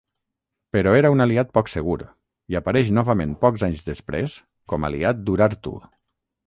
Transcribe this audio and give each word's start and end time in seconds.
Però 0.75 0.93
era 0.99 1.11
un 1.15 1.21
aliat 1.25 1.51
poc 1.57 1.69
segur 1.73 1.97
i 2.55 2.59
apareix 2.61 2.91
novament 3.01 3.37
pocs 3.47 3.69
anys 3.69 3.87
després 3.93 4.43
com 4.73 4.91
aliat 4.93 5.27
d'Urartu. 5.29 5.81